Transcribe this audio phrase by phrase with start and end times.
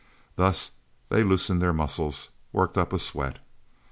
[0.35, 0.71] Thus
[1.09, 3.37] they loosened their muscles, worked up a sweat.